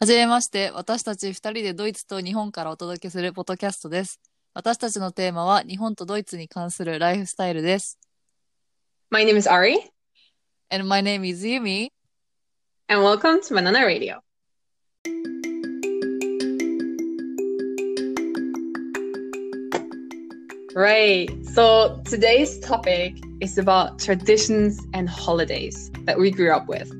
[0.00, 4.20] はじめまして、私たち二人でドイツと日本からお届けするポッドキャストです。
[4.52, 7.98] 私たちのテーマは日本とドイツに関するライフスタイルです。
[9.10, 9.76] My name is Ari,
[10.70, 11.90] And my name is Yumi.
[12.88, 14.20] and welcome to Banana Radio.
[20.74, 26.90] Right, so today's topic is about traditions and holidays that we grew up with.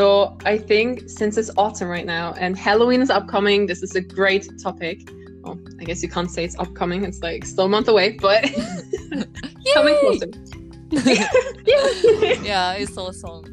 [0.00, 4.00] So I think since it's autumn right now and Halloween is upcoming, this is a
[4.00, 5.06] great topic.
[5.42, 8.44] Well, I guess you can't say it's upcoming, it's like still a month away, but
[9.74, 10.30] coming closer.
[12.42, 13.44] yeah, it's still a song.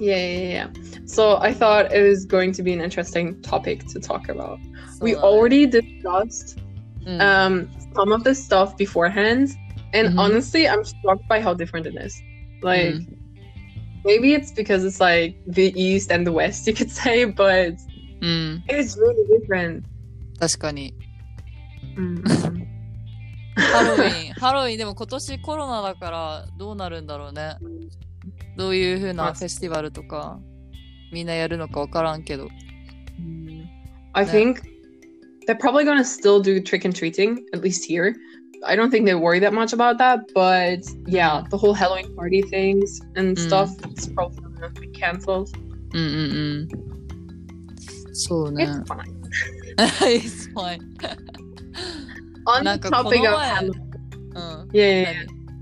[0.00, 0.68] Yeah, yeah, yeah.
[1.06, 4.58] So I thought it was going to be an interesting topic to talk about.
[4.98, 6.58] So we already discussed
[7.06, 7.20] mm.
[7.20, 9.50] um, some of this stuff beforehand,
[9.92, 10.18] and mm-hmm.
[10.18, 12.20] honestly, I'm shocked by how different it is.
[12.62, 13.16] Like, mm.
[14.03, 17.75] maybe it's because it's like the East and the West, you could say, but
[18.21, 19.83] うん、 it's really different.
[20.39, 20.93] 確かに。
[21.95, 22.67] Mm.
[23.59, 27.55] ハロウィン、ハロウィンでも今年コロナだからどうなるんだろうね。
[28.57, 30.39] どういう風なフェスティバルとか
[31.11, 32.47] みんなやるのかわからんけど。
[34.13, 34.31] I Yeah.
[34.31, 34.61] think
[35.45, 38.15] they're probably gonna still do trick and treating, at least here.
[38.65, 42.41] I don't think they worry that much about that, but yeah, the whole Halloween party
[42.43, 43.47] things and Mm.
[43.47, 45.47] stuff is probably gonna be cancelled.
[45.93, 48.13] うんうんうん。
[48.13, 48.65] そうね。
[48.65, 49.03] It's fine.
[49.77, 50.79] It's fine.
[52.45, 53.71] On な the んかこの topic of 前 Halloween,
[54.35, 54.69] うん。
[54.71, 55.05] yeah, yeah, yeah.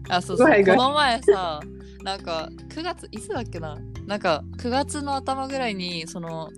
[0.10, 0.48] 何あ、そうそう。
[0.48, 1.60] Go ahead, go この前さ、
[2.04, 6.50] なんか9月、いつだっけななんか9月の頭ぐらいに、その、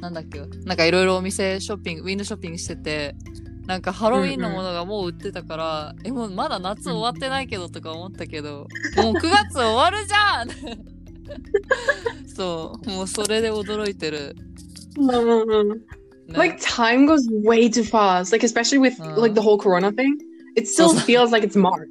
[0.00, 3.14] なんだっけなんかいろいろお店ショッピング、ウィンドウショッピングしてて、
[3.65, 8.67] なんかハロウィンのものがもう売ってたから、え、もうまだ夏終わってないけどとか思ったけど、
[8.97, 10.49] もう9月終わるじゃん
[12.35, 14.35] そう、もうそれで驚いてる。
[14.97, 15.75] Mm.
[16.27, 18.31] ね Like time goes way too fast.
[18.31, 19.19] Like especially with Uh.
[19.19, 20.17] like the whole Corona thing,
[20.55, 21.87] it still feels like it's March.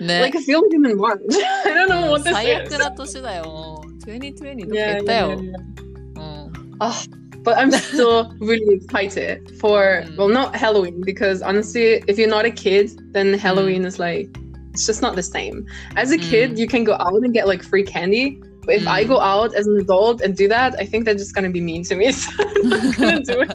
[0.00, 1.20] ね Like I feel like I'm in March.
[1.64, 2.78] I don't know what this 最悪 is.
[2.78, 3.90] な年だよ、もう。
[4.04, 5.40] 2020どっか行ったよ。
[6.80, 6.92] Ah,
[7.43, 10.17] but I'm still really excited for Mm.
[10.17, 14.27] well, not Halloween because honestly, if you're not a kid, then Halloween is like
[14.73, 15.65] it's just not the same.
[15.95, 16.57] As a kid, Mm.
[16.57, 18.41] you can go out and get like free candy.
[18.65, 19.07] But if I Mm.
[19.13, 21.83] go out as an adult and do that, I think they're just gonna be mean
[21.85, 22.11] to me.
[22.11, 23.53] So I'm not gonna do it.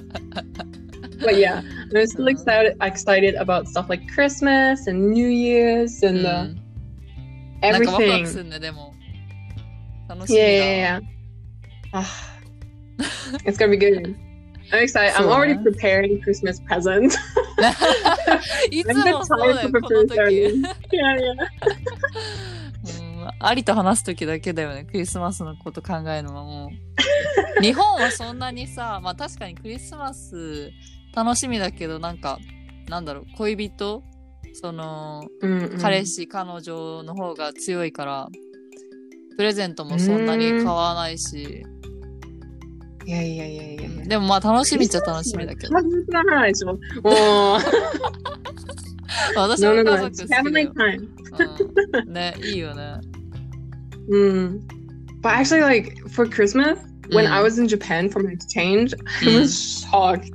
[1.20, 1.60] But yeah,
[1.94, 6.54] I'm still excited excited about stuff like Christmas and New Year's う and ん uh,
[7.60, 8.26] なんかワクワク everything.
[8.26, 8.94] するね、でも。
[10.08, 10.64] 楽しみ Yeah, だ。
[10.64, 11.00] yeah, yeah.
[11.92, 12.33] Ah,
[13.45, 14.15] it's gonna be good.
[14.71, 15.15] I'm excited.
[15.15, 17.17] I'm already uh, preparing Christmas presents.
[18.71, 20.15] いつもそうだよ、この時。
[20.15, 20.61] Yeah,
[20.91, 21.35] yeah.
[22.83, 26.71] うん、ありと話す時だけだよね、クリスマスのこと考えるのはも
[27.59, 27.61] う。
[27.61, 30.71] 日本はそんなにさ、まあ確かにクリスマス
[31.15, 32.39] 楽しみだけど、なんか、
[32.89, 34.03] なんだろう、恋人？
[34.53, 35.81] その、Mm-mm.
[35.81, 38.29] 彼氏、彼女の方が強いから、
[39.35, 41.65] プレゼントもそんなに買わないし、
[43.06, 44.08] Yeah, yeah, yeah, yeah, yeah.
[44.08, 45.74] でもまあ楽しみっちゃ楽しみだけど。
[45.74, 47.58] 家族の話ももう
[49.36, 50.10] 私 no, も no, 家 no.
[50.10, 50.72] 族 Just 好 having きだ my よ。
[50.74, 51.08] time.
[52.06, 53.00] うん、ね、いいよね。
[54.10, 54.60] Mm.
[55.22, 56.78] But actually, like for Christmas,
[57.10, 57.32] when Mm.
[57.32, 59.40] I was in Japan for my exchange, I Mm.
[59.40, 59.52] was
[59.88, 60.30] shocked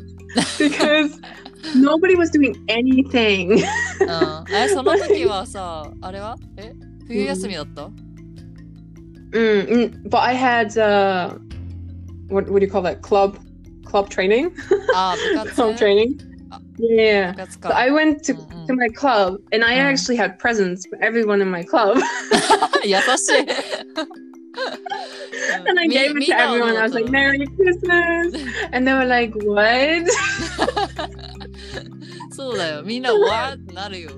[0.58, 1.20] because
[1.76, 3.54] nobody was doing anything.
[3.54, 3.60] うん、
[4.54, 6.74] え、その時はさ、あれはえ
[7.08, 7.90] 冬休みだった、
[9.32, 11.38] Mm, mm, but I had uh,
[12.30, 13.02] what what do you call that?
[13.02, 13.38] Club,
[13.86, 14.52] club training.
[14.96, 16.18] あー、 部 club 活 training.
[16.52, 16.60] Ah.
[16.80, 17.32] Yeah.
[17.34, 17.78] 部活 So か。
[17.78, 18.68] I went to, Mm, mm.
[18.68, 19.94] to my club and I Mm.
[19.94, 21.98] actually had presents for everyone in my club.
[22.84, 23.46] 優しい。
[25.68, 26.74] and I み gave it みん to なはどう everyone.
[26.74, 28.34] だ I っ was た like, の Merry Christmas.
[28.72, 30.10] And they were like, What?
[32.32, 32.84] そうだよ。
[32.84, 34.10] みんなわーってなるよ。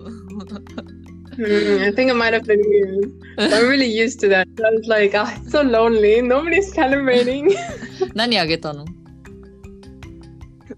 [1.38, 3.12] Mm, I think it might have been weird.
[3.38, 4.48] But I'm really used to that.
[4.58, 6.20] So I was like, ah, it's so lonely.
[6.22, 7.56] Nobody's celebrating.
[8.14, 8.86] 何あげたの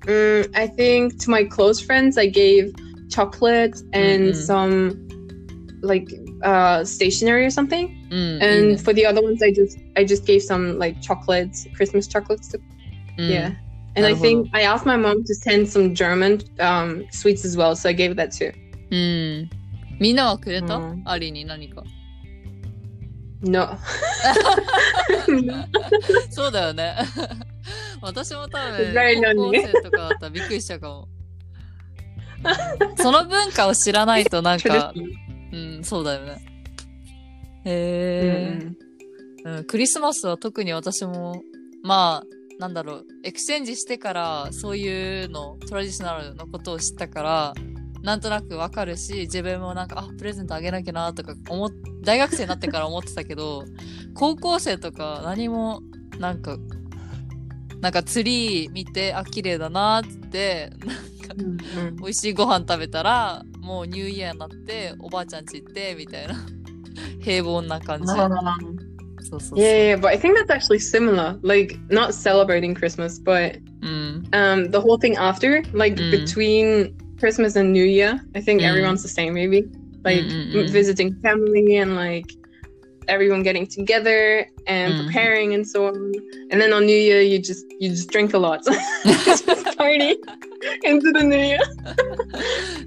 [0.06, 2.71] Mm, I think to my close friends, I gave
[3.09, 4.33] chocolate and Mhm.
[4.33, 4.95] some
[5.81, 6.07] like
[6.44, 7.89] uh, stationery or something.
[8.12, 8.19] うん。
[8.19, 12.07] いい And ね for the other ones, I just I just gave some like chocolates, Christmas
[12.07, 12.50] chocolates.
[12.51, 12.59] To,
[13.18, 13.53] うん Yeah.
[13.95, 17.75] And I think I asked my mom to send some German um, sweets as well,
[17.75, 18.53] so I gave that too.
[18.91, 19.50] うん。
[20.00, 21.83] みんなはくれた、うんアリに何か。
[23.44, 23.79] No.
[26.31, 26.96] そうだよね。
[28.00, 31.08] 私も多分、高校.生とかだったらびっくりしたかも。
[32.99, 34.93] その文化を知らないとなんか.
[35.52, 36.44] うん、そうだよね。
[37.64, 38.69] へえ、
[39.44, 39.56] Mm-mm.
[39.58, 39.64] うん。
[39.64, 41.43] クリスマスは特に私も、
[41.82, 42.26] まあ、
[42.61, 47.55] なんだろうエクスチェンジしてからそういうのトラディショナルのことを知ったから
[48.04, 51.70] なんとなくわかるし自分もなんかあプレゼントあげなきゃなとか思っ
[52.02, 53.64] 大学生になってから思ってたけど
[54.14, 55.80] 高校生とか何も
[56.18, 56.58] なんか
[57.80, 60.70] なんかツリー見てあ綺麗だなって
[61.36, 61.42] う
[61.92, 66.34] ん美味しいご飯食べたらもうニューイヤーになっておばあちゃん家行ってみたいな。
[67.22, 68.28] 平凡な感じ、Um,
[69.20, 69.58] そうそうそう。
[69.58, 71.38] Yeah, yeah, but I think that's actually similar.
[71.42, 76.10] Like not celebrating Christmas, but うん、um the whole thing after, like Mm.
[76.24, 78.69] between Christmas and New Year, I think Mm.
[78.69, 79.63] everyone's the same maybe.
[80.03, 80.69] Like Mm, mm, mm.
[80.71, 82.27] visiting family and like
[83.07, 85.06] everyone getting together and Mm.
[85.06, 85.95] preparing and so on.
[86.51, 88.62] And then on New Year you just you just drink a lot.
[89.06, 89.45] just
[89.77, 90.15] party
[90.83, 91.59] into the New Year.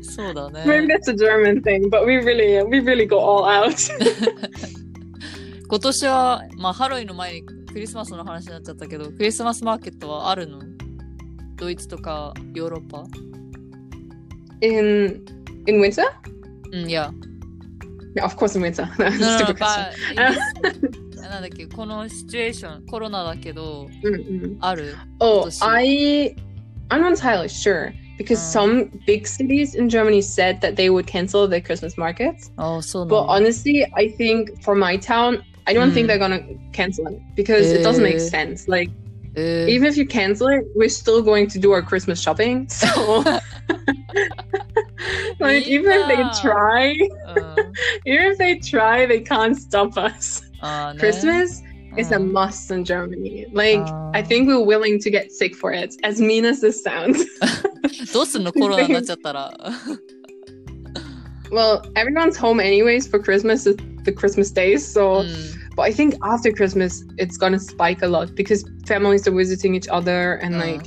[0.02, 3.76] そうだ Maybe ね that's a German thing, but we really we really go all out.
[5.68, 10.60] 今年はまあハロウィンの前にクリスマスの話になっちゃったけどクリスマスマーケットはあるの
[11.56, 13.04] ドイツとかヨーロッパ
[14.60, 15.24] in
[15.66, 16.02] in winter?
[16.72, 17.10] うんいや
[18.14, 18.84] Yeah, of course in winter.
[18.98, 19.92] That's a No, no, stupid question.
[20.14, 24.56] but なんだっけこのシチュエーションコロナだけど Mm-mm.
[24.60, 26.36] ある Oh, Does she- I
[26.90, 28.66] I'm not entirely sure because Oh.
[28.66, 32.52] some big cities in Germany said that they would cancel their Christmas markets.
[32.56, 36.08] あそうな But の honestly, I think for my town, I don't think Mm.
[36.08, 36.40] they're gonna
[36.72, 38.18] cancel it because it doesn't make Eh.
[38.18, 38.68] sense.
[38.70, 38.90] Like
[39.36, 42.68] えー even if you cancel it, we're still going to do our Christmas shopping.
[42.68, 43.24] So
[45.40, 46.32] like even if they Yeah.
[46.42, 46.96] try,
[47.28, 47.72] うん
[48.04, 50.42] even if they try, they can't stop us.
[50.60, 51.62] あーね Christmas
[51.96, 53.46] is a うん must in Germany.
[53.52, 54.10] Like Ah.
[54.14, 55.94] I think we're willing to get sick for it.
[56.02, 57.24] As mean as this sounds.
[58.12, 59.52] どうすんのコロナになっちゃったら
[61.50, 63.64] well, everyone's home anyways for Christmas,
[64.04, 64.76] the Christmas days.
[64.98, 69.26] う So, ん but I think after Christmas, it's gonna spike a lot because families
[69.26, 70.58] are visiting each other and Ah.
[70.58, 70.86] like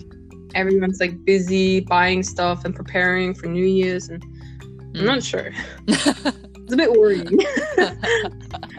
[0.53, 4.09] everyone's like busy buying stuff and preparing for New Year's.
[4.09, 4.23] And
[4.93, 5.51] う I'm ん not sure.
[5.87, 7.37] it's a bit worrying.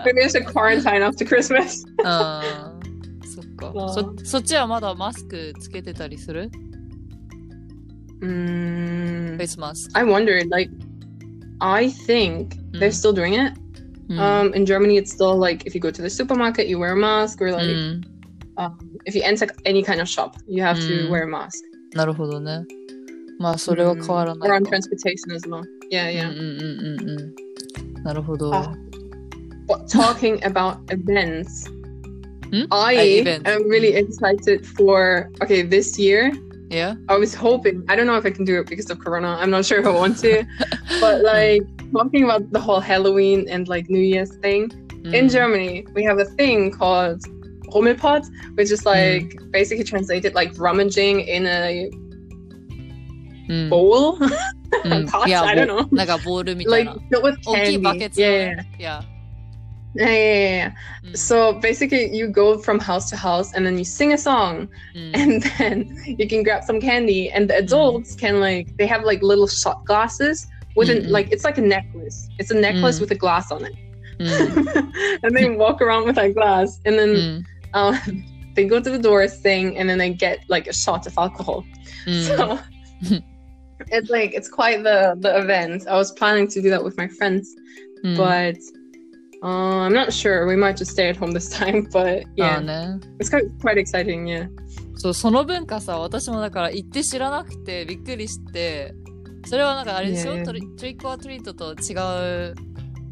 [0.05, 1.85] Maybe I should quarantine after Christmas.
[2.05, 3.89] あーそっかあー
[4.23, 6.51] そそっちはまだマスクつけてたりする
[8.23, 10.71] Mm, フェイスマスク I wondered, like,
[11.61, 12.93] I think they're Mm.
[12.93, 13.53] still doing it.
[14.09, 16.93] うん Um, in Germany, it's still like if you go to the supermarket, you wear
[16.93, 18.01] a mask, or う like ん
[18.57, 18.73] um,
[19.05, 21.11] if you enter any kind of shop, you have to Mm.
[21.11, 21.63] wear a mask.
[21.95, 22.65] なるほどね
[23.39, 24.39] まあそれは変わら Mm.
[24.39, 25.63] ない Or on か transportation as well.
[25.91, 26.31] Yeah, うん yeah.
[26.31, 28.73] うんうんうんうんなるほど Ah.
[29.67, 31.69] But talking about events,
[32.53, 32.67] Hmm?
[32.71, 33.51] I Uh, events.
[33.51, 35.29] am really excited for.
[35.43, 36.31] Okay, this year,
[36.71, 37.83] いや I was hoping.
[37.89, 39.37] I don't know if I can do it because of Corona.
[39.41, 40.47] I'm not sure if I want to.
[41.01, 45.14] but like talking about the whole Halloween and like New Year's thing, mm.
[45.14, 47.22] in Germany we have a thing called
[47.74, 48.86] Rummelpot, which is mm.
[48.86, 49.52] like mm.
[49.52, 51.90] basically translated like rummaging in a
[53.50, 53.70] mm.
[53.70, 54.18] bowl.
[54.86, 55.10] Mm.
[55.10, 55.86] pot, yeah, I don't know.
[55.92, 57.76] Like a bowl Like with oh, candy.
[57.76, 58.64] Buckets yeah.
[58.80, 59.04] yeah.
[59.94, 60.72] Yeah, yeah, yeah.
[61.04, 61.18] Mm.
[61.18, 65.12] So basically, you go from house to house, and then you sing a song, mm.
[65.14, 67.30] and then you can grab some candy.
[67.30, 68.20] And the adults mm.
[68.20, 71.11] can like they have like little shot glasses with an Mm-mm.
[71.11, 72.29] like it's like a necklace.
[72.39, 73.01] It's a necklace Mm.
[73.03, 73.73] with a glass on it,
[74.19, 74.29] うん
[75.23, 77.45] and they walk around with that glass, and う then ん
[77.75, 77.95] um,
[78.55, 81.65] they go to the door, sing, and then they get like a shot of alcohol.
[82.07, 82.59] うん So
[83.93, 85.87] it's like it's quite the the event.
[85.89, 87.55] I was planning to do that with my friends,
[88.05, 88.57] うん but
[89.43, 90.47] uh, I'm not sure.
[90.47, 91.87] We might just stay at home this time.
[91.93, 94.25] But あー yeah, ね it's quite quite exciting.
[94.27, 94.49] Yeah.
[94.99, 98.95] そうその文化さ私もだから行って知らなくてびっくりして
[99.46, 101.94] それはなんかあれでしょ、ねトリトリックオアトリートと違
[102.52, 102.56] う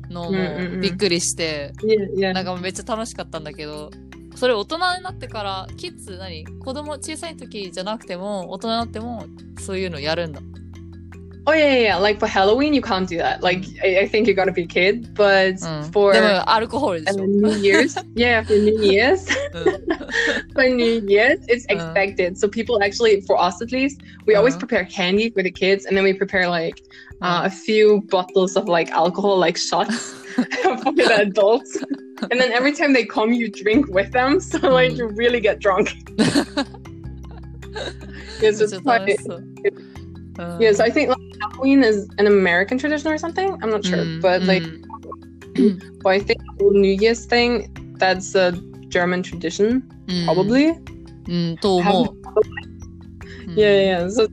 [0.10, 1.74] のもびっくりして.
[2.34, 3.92] なんかめっちゃ楽しかったんだけど。
[4.36, 6.46] それ大人になってからキッズ何？
[6.46, 9.26] 子供小さい時じゃなくても大人になっても
[9.60, 10.40] そういうのやるんだ
[11.50, 11.96] Oh yeah, yeah, yeah.
[11.98, 13.42] Like for Halloween, you can't do that.
[13.42, 15.92] Like I, I think you gotta be a kid, but mm.
[15.92, 19.28] for alcohol and New Year's, yeah, for New Year's,
[20.54, 22.38] for New Year's, it's expected.
[22.38, 25.98] So people actually, for us at least, we always prepare candy for the kids, and
[25.98, 26.84] then we prepare like
[27.24, 31.78] uh, a few bottles of like alcohol, like shots for the adults.
[32.30, 34.98] and then every time they come, you drink with them, so like mm.
[35.00, 35.96] you really get drunk.
[38.40, 39.18] it's, just quite.
[40.40, 43.58] Um, uh, yeah, so I think like, Halloween is an American tradition or something.
[43.62, 46.00] I'm not sure, mm, but like, mm.
[46.04, 48.54] but I think New Year's thing that's a
[48.88, 50.26] German tradition, mm.
[50.26, 50.74] probably.
[51.26, 52.16] Mm, mm,
[53.50, 54.28] yeah, yeah, yeah, so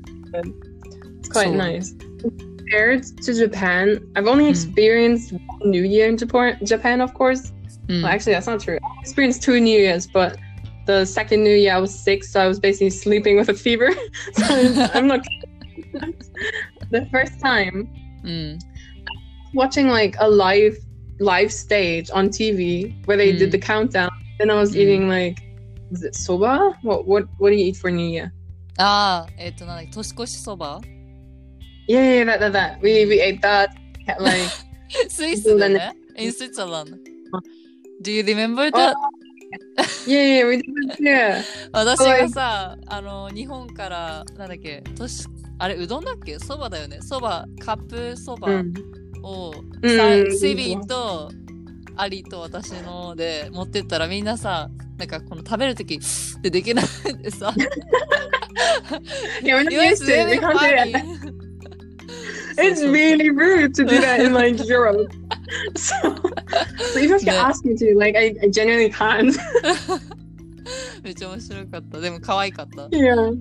[1.18, 1.92] it's quite so, nice.
[2.20, 4.50] Compared to Japan, I've only mm.
[4.50, 6.58] experienced New Year in Japan.
[6.64, 7.52] Japan, of course.
[7.88, 8.02] Mm.
[8.02, 8.78] Well, actually, that's not true.
[8.80, 10.38] I experienced two New Years, but
[10.86, 13.90] the second New Year I was sick, so I was basically sleeping with a fever.
[14.34, 15.26] so I'm not
[16.91, 17.87] the first time
[18.23, 18.59] うん。
[19.53, 20.77] watching like a live
[21.19, 23.51] live stage on TV where they did Mm.
[23.51, 24.09] the countdown.
[24.39, 24.81] Then I was Mm.
[24.81, 25.41] eating like,
[25.91, 26.77] was it soba?
[26.83, 28.31] What what what do you eat for New Year?
[28.77, 30.79] ああ、えっ、と、なんだっけ、年越しそば
[31.87, 32.79] Yeah, yeah, that, that, that.
[32.81, 33.69] We we ate that.
[34.07, 34.49] Had, Like,
[35.09, 35.93] スイスでね。
[36.15, 36.97] in Switzerland.
[38.01, 38.93] Do you remember that?
[40.07, 40.99] yeah, yeah, we did that.
[41.01, 41.43] Yeah.
[41.73, 45.25] 私がさ、あの、日本から、なんだっけ、年、
[45.58, 46.98] あれ、うどんだっけそばだよね。
[47.00, 48.72] そば、カップそば Mm.
[49.22, 51.30] を、うんさセビーと
[51.96, 55.98] アリと私ので持ってったらみんなさ、なんかこの食べるとき
[56.42, 56.84] でできない
[57.22, 57.54] でさ、
[59.42, 60.30] Yeah, ゆる used to it.
[60.30, 61.36] We can't do that.
[62.58, 65.10] It's really rude to do that in like Europe.
[65.74, 65.94] So,
[66.92, 67.46] so you Yeah.
[67.48, 69.36] ask me to, like, I, I genuinely can't.
[71.02, 72.00] めっちゃ面白かった。
[72.00, 72.86] でも可愛かった。
[72.88, 73.36] yeah.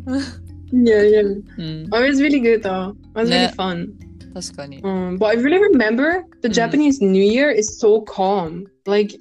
[0.75, 1.43] Yeah, yeah.
[1.59, 2.95] うん、 Oh, it was really good though.
[3.15, 3.55] It was really Yeah.
[3.55, 3.89] fun.
[4.35, 4.81] 確かに。
[4.83, 6.53] Um, but I really remember the Mm.
[6.53, 8.67] Japanese New Year is so calm.
[8.87, 9.19] Like,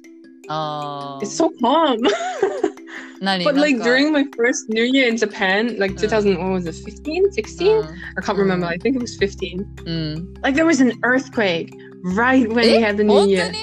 [0.48, 1.98] あ it's so calm.
[3.20, 6.00] 何 but なん like か during my first New Year in Japan, like Uh.
[6.08, 7.82] 2000, what was it, 15, 16?
[8.16, 8.66] I can't remember.
[8.66, 8.70] Mm.
[8.70, 9.66] I think it was 15.
[9.86, 10.34] うん。
[10.42, 11.70] Like there was an earthquake
[12.16, 13.50] right when we え had the New 本当 Year.
[13.50, 13.58] に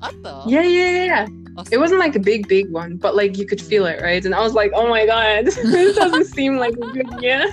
[0.00, 1.37] あった Yeah, yeah, yeah, yeah.
[1.71, 4.23] It wasn't like a big, big one, but like you could feel it, right?
[4.23, 7.45] And I was like, oh my god, this doesn't seem like a good year.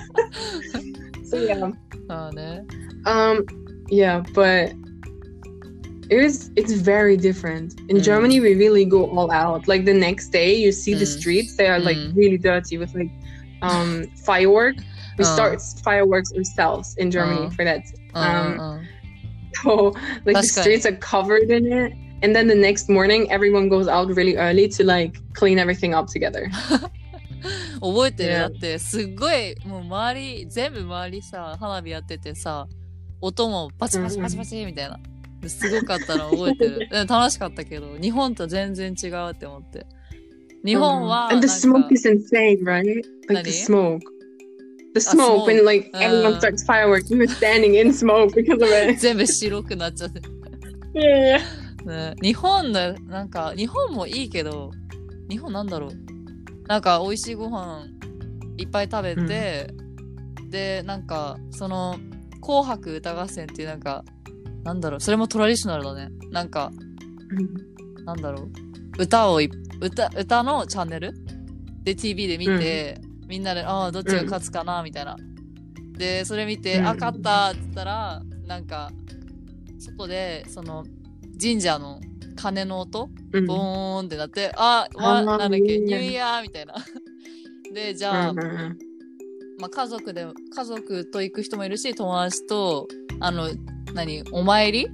[1.25, 1.71] so yeah.
[2.09, 2.65] Oh no.
[3.05, 3.45] Um,
[3.89, 4.73] yeah, but
[6.09, 8.03] it is it's very different in mm.
[8.03, 10.99] germany we really go all out like the next day you see mm.
[10.99, 12.15] the streets they are like mm.
[12.15, 13.11] really dirty with like
[13.61, 14.75] um firework
[15.17, 15.27] we uh.
[15.27, 17.49] start fireworks ourselves in germany uh.
[17.49, 17.81] for that
[18.15, 18.79] oh, um uh,
[19.63, 19.85] so
[20.25, 20.93] like That's the streets good.
[20.93, 24.84] are covered in it And then the next morning, everyone goes out really early to
[24.84, 26.48] like clean everything up together.
[27.80, 28.38] 覚えてる Yeah.
[28.42, 32.68] だってすっごいもう周り全部周りさ花火やっててさ
[33.20, 34.98] 音もバチバチバチバチみたいな
[35.40, 39.84] ですごかったの覚えてる うん楽しかったけど日本と全然違うって思って
[40.64, 42.84] 日本は and the なんか smoke is insane, right?
[42.86, 43.50] Like the Nani?
[43.50, 44.00] smoke.
[44.94, 45.64] The Ah, smoke, when smoke.
[45.66, 46.38] like everyone Uh.
[46.38, 48.96] starts fireworks, we were standing in smoke because of it.
[49.00, 50.20] 全部白くなっちゃって、
[50.94, 51.40] yeah, yeah.
[51.87, 54.71] ね、日本でなんか日本もいいけど
[55.29, 55.91] 日本なんだろう。
[56.67, 57.85] なんか美味しいご飯
[58.57, 59.73] いっぱい食べて、
[60.49, 61.97] でなんかその
[62.41, 64.03] 「紅白歌合戦」っていうなんか
[64.63, 64.99] なんだろう。
[64.99, 66.09] それもトラディショナルだね。
[66.31, 66.71] なんか
[68.05, 68.51] なんだろう。
[68.99, 71.13] 歌をい歌歌のチャンネル？
[71.83, 75.15] で TV で見て、みんなでああどっちが勝つかなみたいな。
[75.97, 76.87] でそれ見て、うん。
[76.87, 78.91] あ勝ったって言ったらなんか
[79.79, 80.83] 外でその
[81.41, 81.99] 神社の
[82.35, 83.45] 鐘の音 Mm.
[83.45, 86.73] ボーンってなって、あ、わなんだっけ、ニューイヤーみたいな。
[87.73, 88.75] で、じゃあ、Mhm.
[89.59, 90.25] まあ、家族で、
[90.55, 92.87] 家族と行く人もいるし、友達と、
[93.19, 93.49] あの、
[93.93, 94.87] 何、お参り？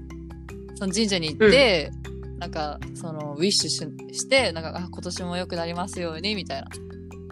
[0.76, 1.92] その神社に行って、
[2.40, 6.68] なんか、その、ウィッシュしして、なんか、あ、今年も良くなりますように、みたいな。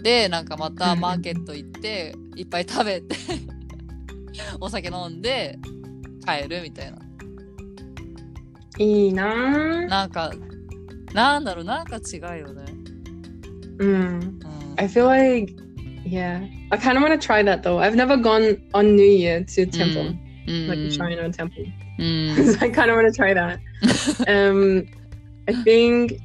[0.04, 3.16] で、なんかまたうんマーケット行って、いっぱい食べて、
[4.62, 5.58] お酒飲んで、
[6.26, 7.00] 帰るみたいな。
[8.81, 9.89] いいなぁ。
[9.89, 10.33] なんか、
[11.13, 12.65] なんだろう、なんか違うよね。
[13.79, 13.85] Mm.
[13.85, 14.41] うん。
[14.77, 15.55] I feel like,
[16.05, 16.47] yeah.
[16.71, 17.79] I kind of want to try that though.
[17.79, 20.15] I've never gone on New Year to temple,
[20.47, 20.69] うん。
[20.69, 21.65] like a China temple.
[21.99, 22.35] うん。
[22.53, 23.59] so I kind of want to try that.
[24.29, 24.87] um,
[25.49, 26.19] I think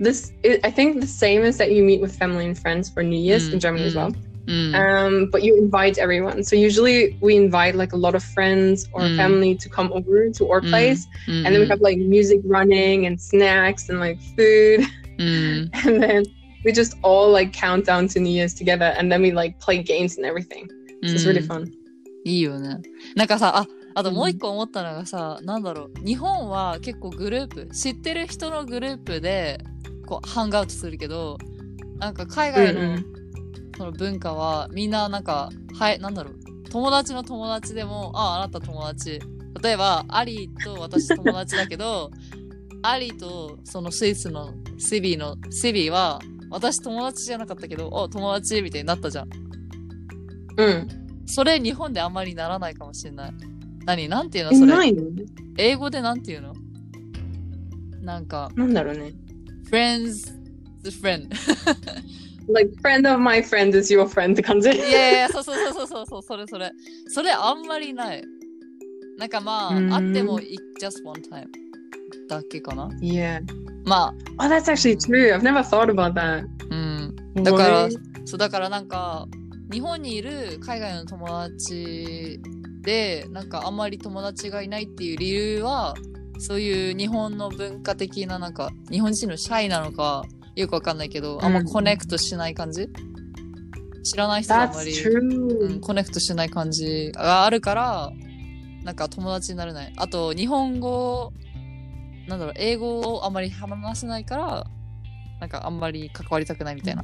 [0.00, 0.32] this.
[0.42, 3.18] It, I think the same is that you meet with family and friends for New
[3.18, 3.96] Year's Mm, in Germany as mm.
[3.96, 4.12] well.
[4.48, 4.72] うん。
[4.74, 6.42] Um, but you invite everyone.
[6.44, 9.16] So usually we invite like a lot of friends or Mm.
[9.16, 10.70] family to come over to our Mm.
[10.70, 14.84] place, うん and then we have like music running and snacks and like food,
[15.18, 15.70] うん。
[15.86, 16.22] and then
[16.64, 19.82] we just all like count down to New Year's together, and then we like play
[19.82, 20.66] games and everything.
[21.04, 21.70] So it's really うん fun.
[22.26, 22.80] いいよね。
[23.16, 26.06] なんかさ、あ、あともう一個思ったのがさ、なんだろう。
[26.06, 29.58] 日本は結構グループ、知ってる人のグループで、
[30.06, 31.38] こう、ハングアウトするけど、
[31.98, 33.17] なんか海外のうんうん
[33.79, 36.69] その文化は、みんななんか、はい、なんだろう。
[36.69, 39.21] 友達の友達でも、あ、あなた友達。
[39.63, 42.11] 例えば、アリーと私友達だけど、
[42.83, 46.19] アリーとそのスイスのシビーの、シビーは、
[46.49, 49.29] 私友達じゃなかったけど、お、友達みたいになったじゃん。
[50.57, 50.89] Mm.
[51.25, 53.33] それ日本であんまりならないかもしれない。
[53.85, 54.09] 何？
[54.09, 55.25] なんていうのそれ？Nine.
[55.57, 56.53] 英語でなんていうの？
[58.01, 59.13] なんか、なんだろうね。
[59.71, 60.37] friends
[60.83, 61.29] friend。
[62.51, 64.69] Like friend of my friend is your friend って感じ。
[64.69, 66.71] いやいや、そうそうそうそうそう、それそれ。
[67.07, 68.23] それあんまりない。
[69.17, 71.45] なんかまあ、うんあっても、い just one time
[72.27, 72.87] だけかな。
[73.01, 73.41] Yeah.
[73.85, 75.33] ま Oh, that's actually true.
[75.33, 76.43] I've never thought about that.
[76.43, 77.43] あ、うん。
[77.43, 77.89] だから?
[78.25, 79.27] そうだからなんか
[79.71, 82.39] 日本にいる海外の友達
[82.81, 85.95] でなんかあんまり友達がいないっていう理由は
[86.37, 90.23] そういう日本の文化的ななんか日本人のシャイなのか
[90.61, 92.87] よくわかんないけど、あんまコネクトしない感じ
[94.03, 98.11] 知らない人があんまり.うん、コネクトしない感じがあるから
[98.83, 101.31] なんか友達になれないあと日本語
[102.27, 104.65] なんだろう英語をあんまり話せないから
[105.41, 107.03] なんかあんまり関わりたくないみたいな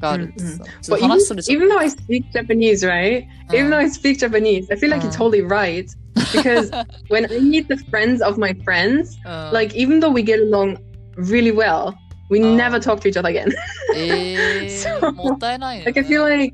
[0.00, 3.24] があるってさ、ちょっ But と even, even though I speak Japanese, right?
[3.52, 5.16] Even though I speak Japanese, I feel like you're Mm.
[5.16, 5.86] totally right.
[6.32, 6.70] Because
[7.08, 10.76] when I meet the friends of my friends, うん、like even though we get along
[11.16, 11.94] really well,
[12.28, 13.52] We um, never talk to each other again.
[13.94, 14.98] Eh, so,
[15.40, 16.52] like I feel like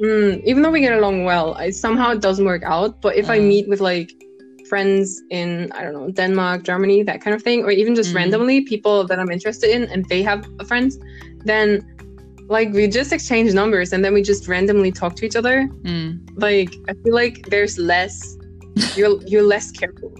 [0.00, 3.00] mm, even though we get along well, I somehow it doesn't work out.
[3.00, 3.30] But if mm.
[3.30, 4.12] I meet with like
[4.68, 8.16] friends in I don't know Denmark, Germany, that kind of thing, or even just mm.
[8.16, 10.98] randomly people that I'm interested in and they have friends,
[11.44, 11.84] then
[12.48, 15.68] like we just exchange numbers and then we just randomly talk to each other.
[15.82, 16.28] Mm.
[16.36, 18.36] Like I feel like there's less
[18.96, 20.12] you're you're less careful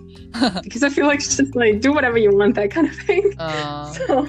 [0.63, 3.35] because I feel like it's just like do whatever you want that kind of thing.
[3.39, 3.93] Uh.
[3.93, 4.29] So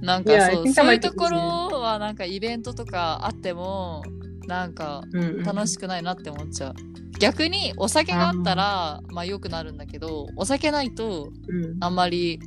[0.00, 1.38] なんかそうそういうところ
[1.80, 4.02] はなんかイベントとかあっても
[4.46, 6.74] なんか mm, 楽しくないなって思っちゃう。
[7.18, 11.76] 逆にお酒があったらまあ良くなるんだけどお酒ないと mm.
[11.80, 12.40] あんまり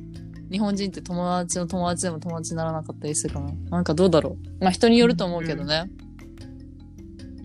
[0.50, 3.52] 日本人って友達の友達でも友達にならなかったりするかな。
[3.70, 4.64] なんかどうだろう。
[4.64, 5.90] まあ人によると思うけどね。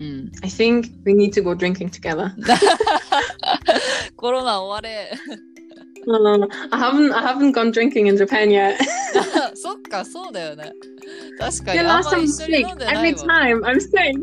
[0.00, 0.30] うん。
[0.42, 2.32] I think we need to go drinking together.
[4.16, 5.12] コロナ終われ。
[6.07, 8.77] Uh, I haven't I haven't gone drinking in Japan yet.
[9.55, 10.71] そっか、そうだよね。
[11.39, 11.79] 確かに。
[11.79, 12.69] yeah, あん last ま time 一 I'm 緒に sick.
[12.69, 13.23] 飲ん でない Every わ。
[13.25, 14.13] time I'm sick.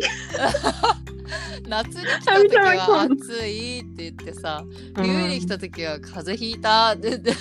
[1.68, 7.32] 夏に来た時は暑いって言ってさ、冬に来た時は風邪ひいたって言って。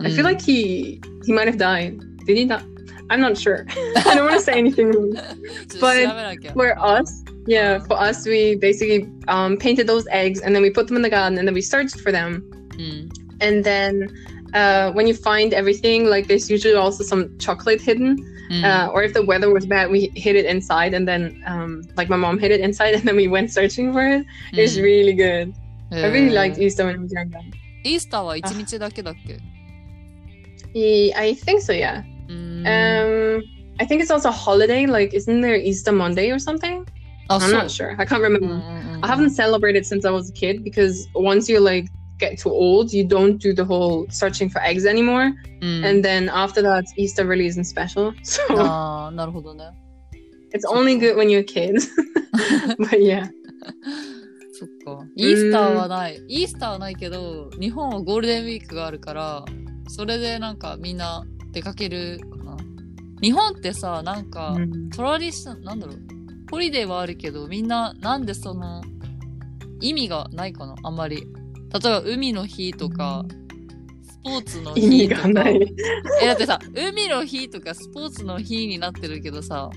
[0.00, 2.00] I feel like he he might have died.
[2.26, 2.64] Did he not?
[3.08, 3.66] I'm not sure.
[4.08, 4.90] I don't want to say anything
[5.80, 10.70] but for us, yeah, for us, we basically um, painted those eggs and then we
[10.70, 12.42] put them in the garden and then we searched for them.
[12.70, 13.12] Mm.
[13.40, 14.08] And then
[14.54, 18.16] uh, when you find everything, like there's usually also some chocolate hidden.
[18.50, 18.64] Mm.
[18.64, 22.10] Uh, or if the weather was bad, we hid it inside, and then um, like
[22.10, 24.26] my mom hid it inside, and then we went searching for it.
[24.52, 24.58] Mm.
[24.58, 25.54] It's really good.
[25.90, 26.06] Yeah.
[26.06, 27.40] I really liked Easter when I was younger.
[27.84, 29.38] Easter は一日だけだっけ?
[30.74, 31.72] Yeah, I think so.
[31.72, 32.02] Yeah.
[32.28, 32.64] Mm.
[32.66, 33.42] Um,
[33.78, 34.86] I think it's also a holiday.
[34.86, 36.86] Like, isn't there Easter Monday or something?
[37.30, 37.56] Oh, I'm so.
[37.56, 37.94] not sure.
[37.98, 38.46] I can't remember.
[38.46, 41.88] Mm, mm, mm, I haven't celebrated since I was a kid because once you're like
[42.22, 45.32] get too old, you don't do the whole searching for eggs anymore.
[45.60, 48.12] うん And then after that, Easter really isn't special.
[48.22, 49.64] So ああ、なるほどね。
[50.54, 51.76] it's only good when you're a kid.
[52.78, 53.28] but yeah.
[54.52, 55.04] そっか。
[55.16, 56.20] イースターはない。
[56.28, 59.44] イースターはないけど、日本はゴールデンウィークがあるから、
[59.88, 62.56] それでなんかみんな出かけるかな。
[63.20, 64.90] 日本ってさ、なんか、Mm.
[64.94, 65.98] トラディション、なんだろう。
[66.50, 68.82] ホリデーはあるけど、みんななんでその、
[69.80, 71.26] 意味がないかなあんまり。
[71.72, 73.24] 例えば海の日とか、
[74.02, 75.22] スポーツの意味日とか。
[75.22, 75.74] がない。
[76.22, 79.70] え、だってさ、海の日とかスポーツの日になってるけどさ、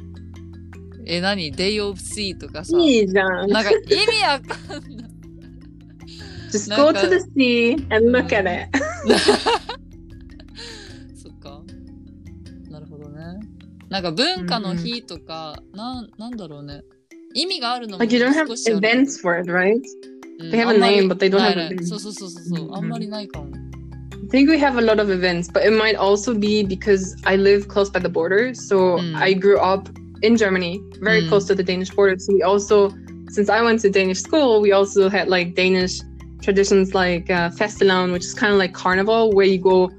[1.05, 2.77] え、何 ?Day of Sea とかさ。
[2.77, 3.49] いいじゃん。
[3.49, 5.15] なんか意味わかんない。
[6.51, 8.69] Just なん go か to the sea and look at it.
[11.15, 11.61] そっか。
[12.69, 13.39] なるほどね。
[13.89, 16.81] なんか文化の日とか、なんなんだろうね。
[17.33, 19.81] 意味があるのも Like you don't have 少しある events for it, right?
[20.40, 21.86] うん they have a あんまり name, but they don't ない have な a い name.
[21.86, 23.46] そうそうそうそうそう、うんあんまりないかも。
[24.22, 27.36] I think we have a lot of events, but it might also be because I
[27.36, 28.54] live close by the border.
[28.54, 29.16] So Mm.
[29.16, 29.88] I grew up
[30.22, 31.28] in Germany, very Mm.
[31.28, 32.16] close to the Danish border.
[32.18, 32.92] So we also,
[33.30, 36.00] since I went to Danish school, we also had like Danish
[36.40, 39.90] traditions like uh, Festelavn, which is kind of like carnival, where you go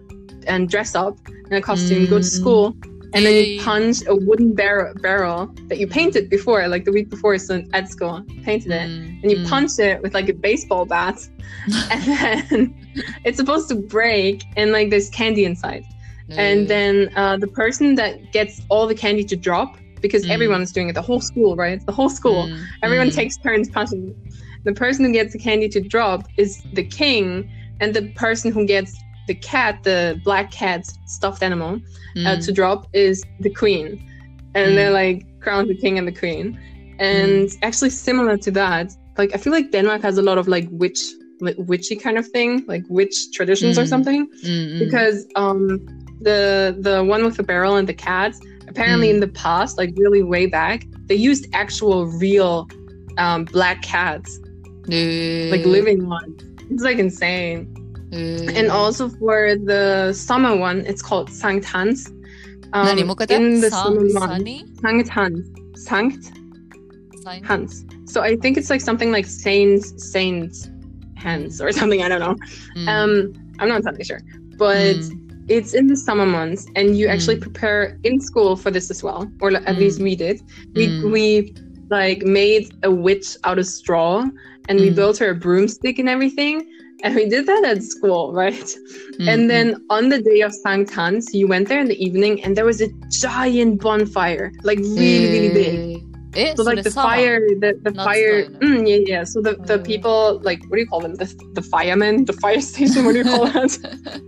[0.47, 1.17] and dress up
[1.49, 2.39] in a costume, go to Mm.
[2.39, 2.73] school,
[3.16, 7.08] and then you punched a wooden bar- barrel that you painted before, like the week
[7.08, 9.48] before so at school, painted it, mm, and you mm.
[9.48, 11.26] punched it with like a baseball bat,
[11.90, 12.86] and then
[13.24, 15.84] it's supposed to break, and like there's candy inside,
[16.28, 16.36] mm.
[16.36, 20.30] and then uh, the person that gets all the candy to drop because mm.
[20.30, 21.72] everyone's doing it, the whole school, right?
[21.72, 22.46] It's the whole school.
[22.46, 23.14] Mm, everyone mm.
[23.14, 24.14] takes turns punching.
[24.64, 27.50] The person who gets the candy to drop is the king,
[27.80, 32.26] and the person who gets the cat, the black cat stuffed animal, uh, mm.
[32.26, 34.02] uh, to drop is the queen,
[34.54, 34.74] and mm.
[34.74, 36.58] they're like crown the king and the queen.
[36.98, 37.58] And mm.
[37.62, 41.00] actually, similar to that, like I feel like Denmark has a lot of like witch,
[41.40, 43.88] like, witchy kind of thing, like witch traditions or mm.
[43.88, 44.78] something, Mm-mm.
[44.78, 45.84] because um,
[46.20, 48.40] the the one with the barrel and the cats,
[48.76, 49.20] Apparently, in mm.
[49.20, 52.68] the past, like really way back, they used actual real
[53.16, 54.38] um, black cats,
[55.50, 56.42] like living ones.
[56.70, 57.72] It's like insane.
[58.12, 62.10] And also for the summer one, it's called Sankt Hans.
[62.72, 64.46] Um, in the summer month,
[64.80, 65.48] Sankt Hans.
[65.88, 66.24] Sankt
[67.26, 67.44] Saint?
[67.44, 67.84] Hans.
[68.04, 70.70] So I think it's like something like Saints Saints
[71.16, 72.02] Hans or something.
[72.02, 72.36] I don't know.
[72.76, 72.88] Mm.
[72.88, 74.20] Um, I'm not entirely sure,
[74.56, 74.96] but.
[74.96, 75.22] Mm.
[75.48, 79.30] It's in the summer months, and you actually prepare in school for this as well,
[79.40, 80.42] or at least we did.
[80.74, 81.54] We, we
[81.88, 84.24] like made a witch out of straw,
[84.68, 86.68] and we built her a broomstick and everything
[87.02, 88.54] and we did that at school, right?
[88.54, 89.28] Mm-hmm.
[89.28, 92.64] And then on the day of Sankthans, you went there in the evening, and there
[92.64, 96.02] was a giant bonfire, like really, really big.
[96.36, 99.24] Eh, so, like the fire, the, the fire, mm, yeah, yeah.
[99.24, 101.14] So the, the people, like, what do you call them?
[101.14, 104.20] The, the firemen, the fire station, what do you call that?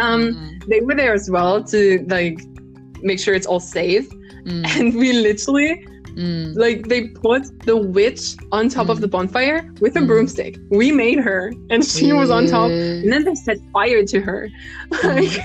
[0.00, 0.66] um, mm.
[0.68, 2.40] They were there as well to like
[3.02, 4.08] make sure it's all safe.
[4.44, 4.80] Mm.
[4.80, 5.86] And we literally
[6.18, 6.56] Mm.
[6.56, 8.90] Like they put the witch on top mm.
[8.90, 10.08] of the bonfire with a mm.
[10.08, 10.58] broomstick.
[10.68, 12.70] We made her, and she was on top.
[12.70, 14.48] And then they set fire to her.
[15.04, 15.38] Like,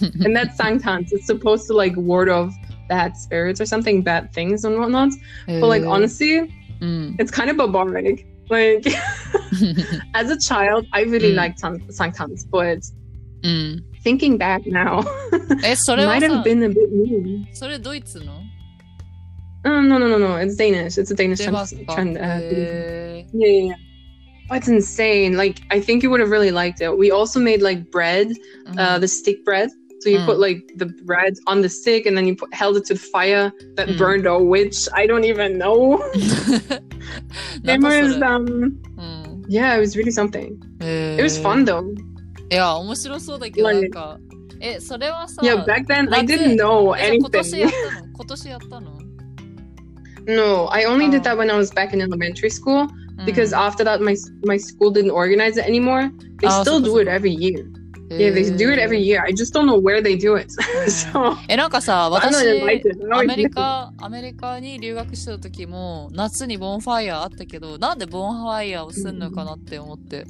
[0.24, 1.08] and that's Sankthans.
[1.12, 2.52] It's supposed to like ward off
[2.88, 5.12] bad spirits or something, bad things and whatnot.
[5.46, 8.26] But like honestly, it's kind of barbaric.
[8.50, 8.86] Like
[10.14, 12.84] as a child, I really liked Sankthans, but
[14.02, 15.04] thinking back now,
[15.64, 17.46] え、それはさ、might have been a bit mean.
[17.52, 18.42] それドイツの
[19.65, 20.35] Oh no no no no!
[20.35, 20.97] It's Danish.
[20.97, 21.53] It's a Danish 出 trend.
[21.53, 23.75] ますか trend uh, へ yeah, yeah, yeah.
[24.51, 25.37] Oh, it's insane.
[25.37, 26.89] Like I think you would have really liked it.
[26.97, 28.27] We also made like bread,
[28.75, 29.69] ー uh, the stick bread.
[30.01, 30.25] So you Mm.
[30.25, 32.99] put like the bread on the stick, and then you put, held it to the
[32.99, 33.97] fire that Mm.
[33.97, 34.89] burned a witch.
[34.93, 35.97] I don't even know.
[37.63, 40.57] なん It だそれ was um うん、 yeah, it was really something.
[40.81, 41.81] え It was fun though.
[42.51, 44.19] いや面白そうだけど Like- なんか
[44.59, 47.69] えそれはさ Yeah, back then I 夏 didn't know えじゃあ今年や anything.
[47.69, 48.96] ったの今年やったの
[50.27, 51.23] No, I only did Oh.
[51.23, 54.15] that when I was back in elementary school うん because after that my
[54.45, 56.11] my school didn't organize it anymore.
[56.39, 57.65] They Oh, still so- do it every year.
[58.09, 59.21] へ Yeah, they do it every year.
[59.23, 60.47] I just don't know where they do it.
[60.89, 62.99] so えなんかさ I'm 私 not invited.
[63.01, 70.25] I'm ア always メリカアメリカに留学してた時も夏にボンファイヤーあったけどなんでボンファイヤーをすんのかなって思って、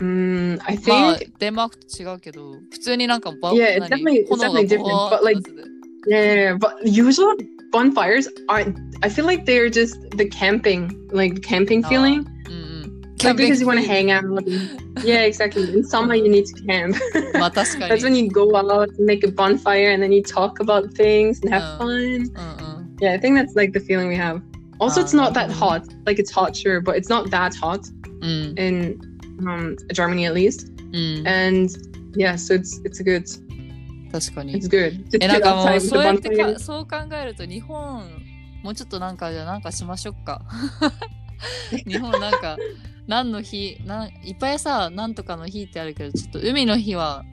[0.00, 5.24] Mm, I まあ think デンマークと違うけど普通になんかバ Yeah, it's 何 definitely- it's 炎が definitely different, ボワー but,
[5.24, 5.70] like- ってなって
[6.10, 7.36] て yeah, but usual
[7.71, 8.77] bonfires aren't.
[9.03, 11.89] I feel like they're just the camping, like camping oh.
[11.89, 12.27] feeling.
[13.23, 14.23] Like because you want to hang out.
[15.03, 15.73] yeah, exactly.
[15.73, 16.95] In summer, you need to camp.
[17.33, 21.49] That's when you go out, make a bonfire, and then you talk about things and
[21.51, 22.29] have uh, fun.
[22.35, 22.83] Uh, uh.
[23.01, 24.41] Yeah, I think that's like the feeling we have.
[24.79, 25.87] Also, it's not that hot.
[26.05, 27.81] Like it's hot, sure, but it's not that hot
[28.19, 28.57] mm.
[28.59, 28.99] in
[29.47, 30.75] um, Germany, at least.
[30.91, 31.25] Mm.
[31.25, 33.29] And yeah, so it's it's a good
[34.11, 35.09] 確かに It's good.
[35.09, 38.03] To えなんかもうそうやってか.そう考えると日本
[38.63, 40.41] もうちょっとなんかじゃあなんかしましょうか
[41.87, 42.57] 日本なんか
[43.07, 47.23] 何の日なんいっぱいさなんとかの日ってあるけどちょっと海の日は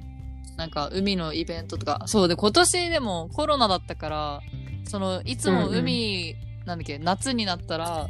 [0.56, 4.40] なんか海のイベントとかそうで今年でもコロナだったから
[4.84, 8.08] そのいつもうんうん海、なんだっけ夏になったら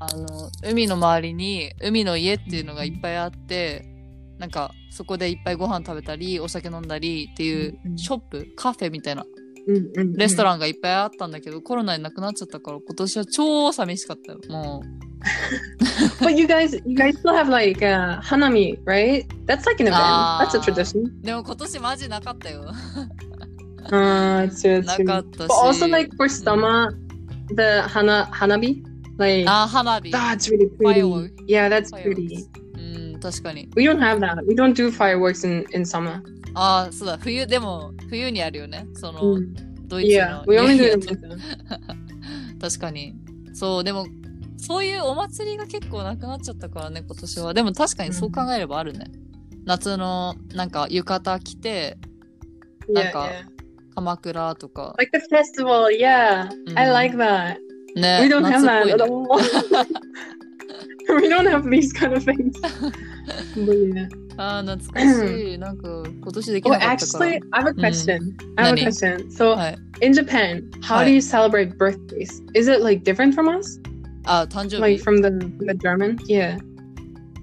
[0.00, 3.84] あの海の周りに海の家っていうのがいっぱいあって
[4.42, 9.24] なんかそこでいっぱいご飯食べたりお酒飲んだりっていううんうんショップカフェみたいな
[9.68, 14.40] うんうんレストランがいっぱいあったんだけど、コロナになくなっちゃったから、今年は超寂しかったよ。
[14.48, 14.82] も
[16.18, 19.24] But you guys, you guys still have like uh, hanami, right?
[19.46, 20.02] That's like an event.
[20.02, 20.44] Ah.
[20.44, 21.04] That's a tradition.
[21.04, 21.12] う。
[21.22, 22.64] でも今年マジなかったよ。
[23.92, 25.46] Uh, it's it's な.かったし。
[25.46, 26.90] But also like for summer,
[27.54, 28.82] the hana hanabi,
[29.18, 30.10] like あ、花火。
[30.10, 31.02] that's really pretty.
[31.02, 31.30] Firework.
[31.46, 32.16] Yeah, that's Fireworks.
[32.16, 32.34] pretty.
[32.34, 32.61] うん、
[33.22, 33.68] 確かに。
[33.76, 34.44] We don't have that.
[34.46, 36.20] We don't do fireworks in in summer.
[36.54, 37.18] ああ、そうだ。
[37.18, 38.86] 冬、でも、冬にあるよね。
[38.94, 39.54] その、Mm.
[39.88, 40.44] ドイツ Yeah, の。
[40.46, 41.38] we only do it in winter.
[42.60, 43.14] 確かに。
[43.54, 44.06] そう、でも、
[44.58, 47.54] そういうお祭りが結構なくなっちゃったからね、今年は。
[47.54, 49.06] でも確かにそう考えればあるね。
[49.64, 51.98] 夏の、なんか、浴衣着て、
[52.88, 53.94] Yeah, Like a- yeah.
[53.94, 54.94] 鎌倉とか。
[54.98, 56.48] Like the festival, yeah.
[56.74, 56.92] I Mhm.
[56.92, 57.56] like that.
[57.94, 58.20] ね。
[58.22, 59.26] We don't have that at ね all.
[61.20, 62.52] we don't have these kind of things.
[63.56, 64.08] But yeah.
[64.38, 65.58] ああ、懐かしい。
[65.58, 67.30] なんか、今年でき Oh, なかったから。
[67.30, 68.34] actually, I have a question.
[68.56, 69.28] I have a question.
[69.30, 69.78] So, はい。
[70.00, 72.42] in Japan, how do you celebrate birthdays?
[72.54, 73.80] Is it like different from us?
[74.24, 75.02] あ、誕生 Like 日。
[75.04, 76.16] from the the German?
[76.26, 76.58] Yeah.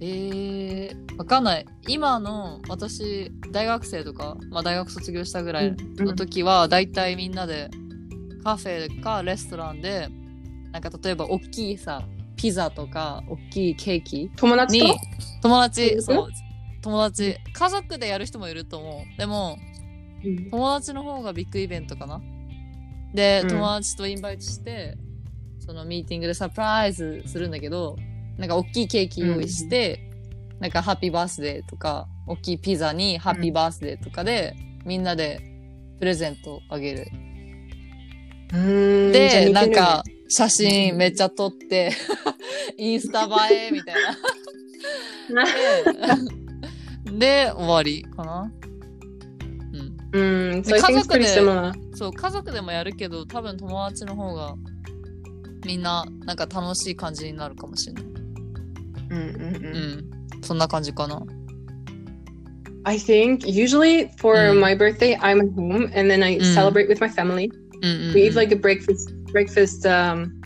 [0.01, 1.65] えー、わかんない。
[1.87, 7.69] 今の、私、大学生とか、まあ大学卒業したぐらいの時は、だいたいみんなで、
[8.43, 10.07] カフェかレストランで、
[10.71, 12.01] なんか例えば大きいさ、
[12.39, 14.31] ピザとか、大きいケーキ。
[14.37, 14.85] 友達と？
[14.85, 14.95] に、
[15.41, 16.29] 友達、うんそう、
[16.81, 19.19] 友達、家族でやる人もいると思う。
[19.19, 19.57] でも、
[20.23, 20.49] うん。
[20.49, 22.21] 友達の方がビッグイベントかな。
[23.13, 23.49] で、うん。
[23.49, 24.95] 友達とインバイトして、
[25.59, 27.97] そのミーティングでサプライズするんだけど、
[28.37, 30.09] なんか大きいケーキ用意して、
[30.61, 35.41] なんかハッピーバースデーとか、大きいピザにハッピーバースデーとかで、みんなで
[35.99, 37.07] プレゼントあげる。
[38.53, 39.11] うん。
[39.11, 41.91] で、なんか、写真めっちゃ撮って、
[42.77, 43.95] インスタ映えみたい
[45.29, 45.45] な。
[47.11, 48.51] で、で終わりかな。
[49.73, 49.97] うん。
[50.11, 51.25] Mm, 家族で-.
[51.95, 54.55] そう、家族でもやるけど、多分友達の方が、
[55.65, 58.03] みんな、なんか楽しい感じになるかもしれない。
[58.03, 60.01] Mm, mm, う mm.
[60.01, 60.43] ん。
[60.43, 61.21] そんな感じかな。
[62.85, 64.59] I think usually for Mm.
[64.59, 66.53] my birthday, I'm at home and then I Mm.
[66.53, 67.49] celebrate with my family.
[67.81, 68.13] うんうん、うん。
[68.13, 69.85] We eat like a breakfast, breakfast.
[69.85, 70.41] Um,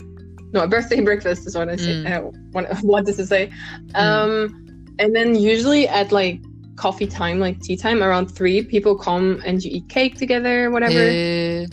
[0.52, 1.94] no, a birthday breakfast is what I say.
[1.94, 2.12] Mm.
[2.12, 3.50] Uh, what, what does it say?
[3.88, 4.00] Mm.
[4.00, 6.40] Um, and then usually at like
[6.76, 10.98] coffee time, like tea time, around three, people come and you eat cake together, whatever.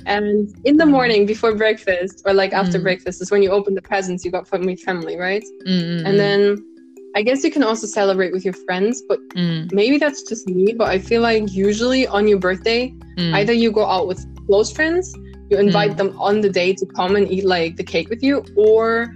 [0.05, 0.91] And in the mm.
[0.91, 2.83] morning before breakfast, or like after mm.
[2.83, 5.43] breakfast, is when you open the presents you got from your family, right?
[5.67, 6.05] Mm-hmm.
[6.05, 6.67] And then
[7.15, 9.71] I guess you can also celebrate with your friends, but mm.
[9.73, 10.73] maybe that's just me.
[10.73, 13.33] But I feel like usually on your birthday, mm.
[13.35, 15.13] either you go out with close friends
[15.50, 15.96] you invite Mm.
[15.96, 19.06] them on the day to come and eat like the cake with you, or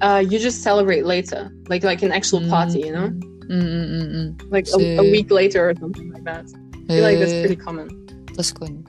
[0.00, 3.10] uh, you just celebrate later, like like an actual party, you know,
[3.48, 5.10] うんうんうん like a, a See.
[5.12, 6.44] week later or something like that.
[6.88, 6.92] うん。
[6.92, 7.88] I feel like that's へ pretty ー common.
[8.36, 8.84] 確かに。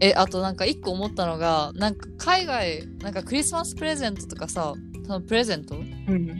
[0.00, 4.74] え、あとなんか一個思ったのが、なんか海外、なんかクリスマスプレゼントとかさ、
[5.06, 6.34] そのプレゼント Mm.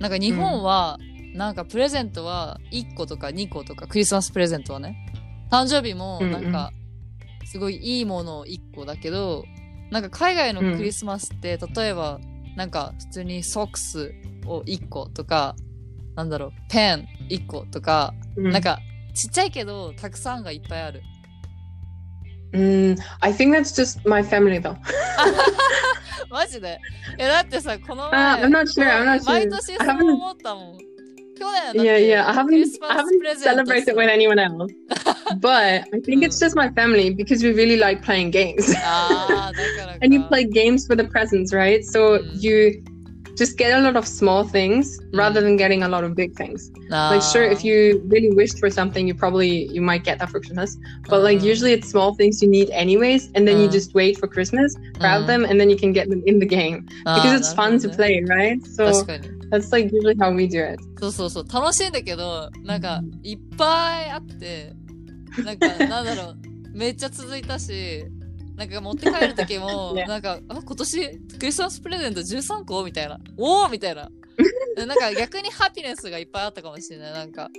[0.00, 0.98] なんか日本は、
[1.34, 4.96] なんかプレゼントは1個とか2個とか、クリスマスプレゼントはね。
[5.50, 6.72] 誕生日もうんうんなんか、
[7.55, 9.45] すごいいいものを1個だけど、
[9.89, 12.19] なんか海外のクリスマスって、例えば、
[12.57, 14.13] なんか普通にソックス
[14.45, 15.55] を1個とか、
[16.15, 18.51] なんだろう、ペン1個とか、Mm.
[18.51, 18.79] なんか
[19.13, 21.01] ちっちゃいけど、たくさんがいっぱいある。
[22.51, 24.75] Mm, I think that's just my family though.
[26.29, 26.77] マジで？
[27.17, 28.83] え、だってさ、この Uh, 前、I'm not sure.
[28.85, 29.49] I'm not 毎 sure.
[29.51, 30.77] 年 I そう.思ったもん。
[30.77, 32.27] 去年だって Yeah, yeah.
[32.37, 32.67] I クリ haven't.
[32.71, 34.67] スマ I スプレ haven't ゼント celebrated さ with anyone else,
[35.40, 38.74] but I think it's just my family because we really like playing games.
[38.84, 39.98] ああ、だか らか。
[40.04, 41.84] and you play games for the presents, right?
[41.84, 42.40] So Mm.
[42.40, 42.82] you
[43.36, 45.56] just get a lot of small things rather Mm.
[45.56, 46.70] than getting a lot of big things.
[46.90, 50.28] あー Like sure, if you really wished for something, you probably you might get that
[50.28, 50.76] for Christmas.
[51.08, 51.44] But like Mm.
[51.52, 53.72] usually it's small things you need anyways, and then you Mm.
[53.72, 56.46] just wait for Christmas, grab うん them, and then you can get them in the
[56.46, 58.60] game あー because it's な fun る to ほどね play, right?
[58.76, 59.28] 確 So かに。
[59.50, 60.78] that's like usually how we do it.
[61.00, 61.44] そうそうそう。
[61.50, 64.72] 楽しいんだけど、なんかうん、いっぱいあって、
[65.43, 66.37] なんか、なんだろう、
[66.77, 68.05] めっちゃ続いたし、
[68.55, 70.07] なんか持って帰る時も、Yeah.
[70.07, 73.19] なんか、あ、今年クリスマスプレゼント13個みたいな。
[73.37, 74.09] おおみたいな。
[74.77, 77.13] なんか逆にハピネスがいっぱいあったかもしれない。
[77.13, 77.49] なんか、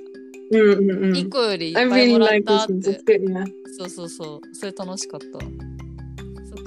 [0.52, 1.12] Mm, mm, mm.
[1.12, 2.72] 1個よりいっぱい really もらっ like たっ.て
[3.18, 3.44] good, yeah.
[3.78, 4.40] そうそうそう。
[4.54, 5.38] それ楽しかった。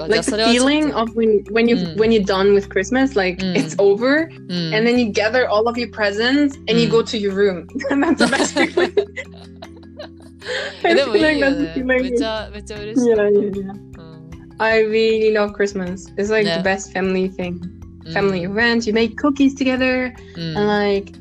[0.07, 1.95] Like the feeling と of when when you Mm.
[1.97, 3.53] when you're done with Christmas, like Mm.
[3.55, 4.73] it's over, うん。
[4.73, 6.91] and then you gather all of your presents and you Mm.
[6.91, 7.67] go to your room.
[7.89, 8.93] and that's the best feeling.
[10.88, 11.82] え I でもいい feel よ like that's ね the。
[11.84, 12.18] めっ feeling.
[12.18, 13.10] ちゃ、めっちゃ嬉しい。
[13.10, 13.72] Yeah, yeah, yeah.
[13.72, 14.54] うん。
[14.58, 16.12] I really love Christmas.
[16.16, 16.62] It's like Yeah.
[16.62, 17.60] the best family thing.
[18.06, 18.86] うん Family event.
[18.86, 21.12] You make cookies together うん and like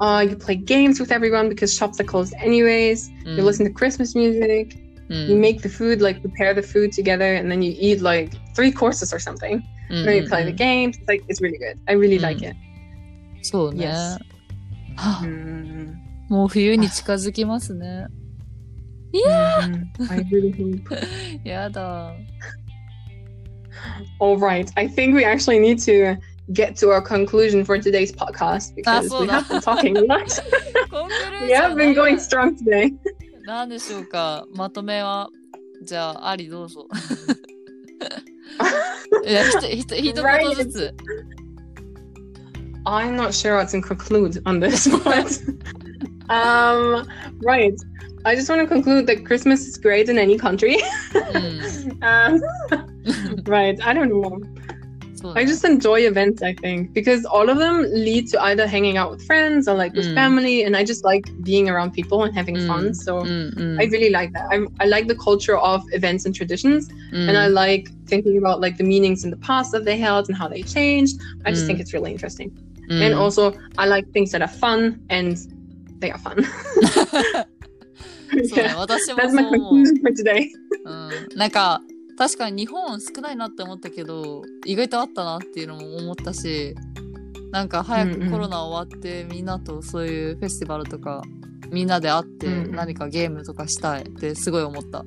[0.00, 3.10] uh you play games with everyone because shops are closed anyways.
[3.26, 4.76] うん You listen to Christmas music.
[5.08, 5.28] うん。
[5.28, 8.72] You make the food, like prepare the food together, and then you eat like three
[8.72, 9.60] courses or something.
[9.90, 10.96] うん And then you play the games.
[10.98, 11.76] It's like it's really good.
[11.86, 12.50] I really like Mm.
[12.50, 12.56] it.
[13.42, 13.86] そうね。
[13.86, 13.92] Yes.
[14.96, 15.94] はあ Mm.
[16.28, 18.06] もう冬に近づきますね。
[19.14, 20.10] Mhm.
[20.10, 20.96] I really hope.
[21.44, 22.14] やだ。
[24.20, 24.70] All right.
[24.76, 26.16] I think we actually need to
[26.52, 30.00] get to our conclusion for today's podcast because so we that- have been talking a
[30.02, 30.26] lot.
[30.90, 32.92] コ ンクルー we ジョ have ン been going strong today.
[33.46, 35.28] なんでしょうかまとめは。
[35.82, 36.86] じゃあ、ありどうぞ。
[39.26, 40.94] いや、ひとひと一言ずつ。
[42.86, 45.40] I'm not sure what to conclude on this, but
[46.28, 47.06] um,
[47.42, 47.74] right.
[48.25, 50.77] I just want to conclude that Christmas is great in any country.
[51.35, 52.03] Mm.
[52.03, 53.79] um, right.
[53.81, 54.41] I don't know.
[55.33, 59.11] I just enjoy events, I think, because all of them lead to either hanging out
[59.11, 60.13] with friends or like with mm.
[60.13, 60.63] family.
[60.63, 62.67] And I just like being around people and having mm.
[62.67, 62.93] fun.
[62.93, 64.45] So mm, I really like that.
[64.51, 66.89] I, I, like the culture of events and traditions.
[67.09, 67.29] Hmm.
[67.29, 70.37] And I like thinking about like the meanings in the past that they held and
[70.37, 71.19] how they changed.
[71.45, 71.81] I just think hmm.
[71.81, 72.55] it's really interesting.
[72.89, 75.37] And also, I like things that are fun and
[75.99, 76.45] they are fun.
[78.49, 79.77] そうね、私もそう思う。
[79.77, 81.81] うん、なんか
[82.17, 86.75] 確かに日本少ないなって思ったけど意外とあったなっていうのも思ったし
[87.51, 91.23] なんか早くコロナ終わってうん、うん、みんなとそういうフェスティバルとか
[91.71, 95.03] みんなで会って何かゲームとかしたいってすごい思った。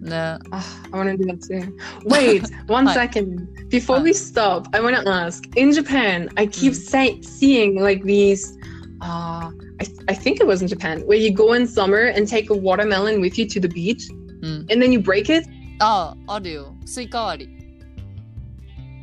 [0.00, 0.38] ね。
[0.50, 1.74] あ、I wanna do that too.
[2.04, 3.48] Wait, one second.
[3.68, 5.42] Before we stop, I wanna ask.
[5.56, 8.56] In Japan, I keep say, seeing like these
[9.01, 12.49] Uh, I, I think it was in Japan where you go in summer and take
[12.49, 14.09] a watermelon with you to the beach,
[14.41, 14.65] うん。
[14.69, 15.47] and then you break it.
[15.79, 16.73] ああ、あるよ。
[16.85, 17.55] スイカ割り。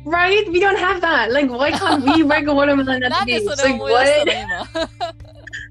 [0.05, 0.49] Right?
[0.51, 1.31] We don't have that.
[1.31, 3.55] Like, why can't we break a watermelon at な the んで beach?
[3.55, 4.25] それ Like, 思い出した what?
[4.25, 5.13] の今。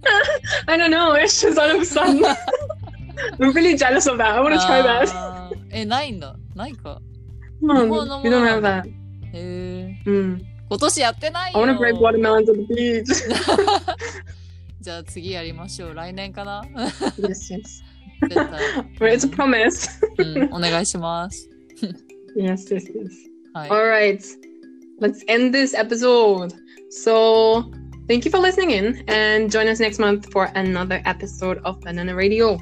[0.66, 1.12] I don't know.
[1.14, 2.24] It's just all of a sudden.
[3.40, 4.34] I'm really jealous of that.
[4.34, 5.10] I want to try that.
[5.14, 6.36] あーえ、ないんだ。
[6.54, 7.00] ないか。
[7.60, 8.46] Come on, no, no, we don't no.
[8.46, 8.86] have that.
[8.86, 8.92] へ
[9.34, 10.02] え。
[10.06, 10.40] Mm.
[10.68, 11.66] 今年やってない I よ。
[11.66, 13.04] want to break watermelons at the beach.
[14.80, 15.94] じゃあ次やりましょう。
[15.94, 16.62] 来年かな
[17.18, 17.82] yes, yes.
[18.22, 18.46] 絶対。
[18.98, 19.88] But it's a promise.
[20.18, 21.48] うん、お願いします。
[22.36, 23.10] Yes, yes, yes.
[23.54, 23.70] はい。
[23.70, 24.20] All right.
[25.00, 26.54] Let's end this episode.
[26.90, 27.70] So,
[28.08, 32.14] thank you for listening in and join us next month for another episode of Banana
[32.14, 32.58] Radio.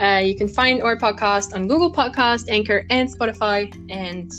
[0.00, 3.70] Uh, you can find our podcast on Google Podcast, Anchor, and Spotify.
[3.90, 4.30] And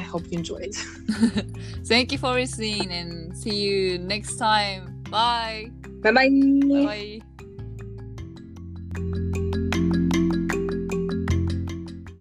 [0.00, 0.74] I hope you enjoyed.
[1.84, 5.02] Thank you for listening and see you next time.
[5.10, 5.70] Bye.
[6.02, 6.30] Bye bye.
[6.70, 7.20] Bye
[8.94, 9.39] bye.